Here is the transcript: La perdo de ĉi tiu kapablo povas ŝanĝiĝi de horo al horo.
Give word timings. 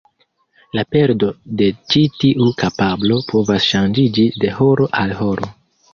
La 0.77 0.83
perdo 0.95 1.27
de 1.59 1.67
ĉi 1.93 2.01
tiu 2.23 2.47
kapablo 2.63 3.19
povas 3.33 3.69
ŝanĝiĝi 3.75 4.29
de 4.45 4.51
horo 4.61 4.89
al 5.03 5.15
horo. 5.21 5.53